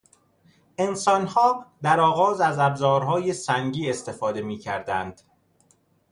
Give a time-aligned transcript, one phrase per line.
[0.77, 5.21] انسانها در آغاز از ابزارهای سنگی استفاده میکردند.